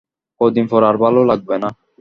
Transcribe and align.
কদিন 0.41 0.65
পর 0.71 0.81
আর 0.83 0.95
ভালো 1.03 1.19
লাগবে 1.29 1.55
না। 1.63 1.69